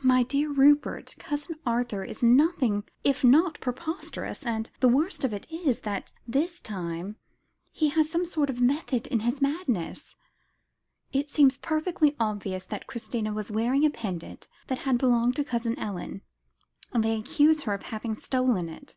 "My 0.00 0.22
dear 0.22 0.52
Rupert, 0.52 1.16
Cousin 1.18 1.56
Arthur 1.66 2.04
is 2.04 2.22
nothing 2.22 2.84
if 3.02 3.24
not 3.24 3.58
preposterous, 3.58 4.46
and 4.46 4.70
the 4.78 4.86
worst 4.88 5.24
of 5.24 5.32
it 5.32 5.44
is, 5.50 5.80
that 5.80 6.12
this 6.24 6.60
time 6.60 7.16
he 7.72 7.88
has 7.88 8.08
some 8.08 8.24
sort 8.24 8.48
of 8.48 8.60
method 8.60 9.08
in 9.08 9.18
his 9.26 9.42
madness. 9.42 10.14
It 11.12 11.30
seems 11.30 11.58
perfectly 11.58 12.14
obvious, 12.20 12.64
that 12.66 12.86
Christina 12.86 13.32
was 13.32 13.50
wearing 13.50 13.84
a 13.84 13.90
pendant 13.90 14.46
that 14.68 14.78
had 14.86 14.98
belonged 14.98 15.34
to 15.34 15.42
Cousin 15.44 15.76
Ellen; 15.80 16.22
and 16.92 17.02
they 17.02 17.18
accuse 17.18 17.62
her 17.62 17.74
of 17.74 17.82
having 17.82 18.14
stolen 18.14 18.68
it." 18.68 18.96